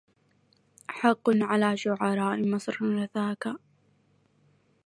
[0.89, 3.57] حق على شعراء مصر رثاكا